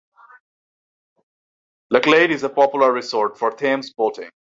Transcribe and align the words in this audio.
Lechlade 1.93 2.31
is 2.31 2.41
a 2.41 2.49
popular 2.49 2.91
resort 2.91 3.37
for 3.37 3.51
Thames 3.51 3.93
boating. 3.93 4.31